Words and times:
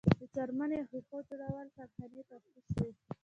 د 0.19 0.21
څرمنې 0.35 0.75
او 0.79 0.87
ښیښو 0.91 1.17
جوړولو 1.29 1.71
کارخانې 1.77 2.21
تاسیس 2.29 2.65
شوې. 2.75 2.91